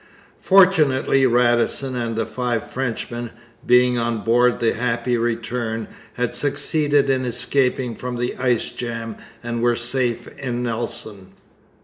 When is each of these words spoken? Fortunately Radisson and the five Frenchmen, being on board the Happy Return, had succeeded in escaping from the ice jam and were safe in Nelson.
Fortunately 0.39 1.27
Radisson 1.27 1.95
and 1.95 2.15
the 2.15 2.25
five 2.25 2.67
Frenchmen, 2.71 3.29
being 3.63 3.99
on 3.99 4.23
board 4.23 4.59
the 4.59 4.73
Happy 4.73 5.15
Return, 5.15 5.87
had 6.13 6.33
succeeded 6.33 7.07
in 7.07 7.23
escaping 7.23 7.93
from 7.93 8.15
the 8.17 8.35
ice 8.37 8.69
jam 8.71 9.15
and 9.43 9.61
were 9.61 9.75
safe 9.75 10.27
in 10.39 10.63
Nelson. 10.63 11.33